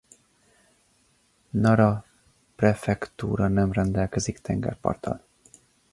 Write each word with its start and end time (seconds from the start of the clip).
Nara 1.49 2.01
prefektúra 2.55 3.47
nem 3.47 3.71
rendelkezik 3.71 4.37
tengerparttal. 4.39 5.21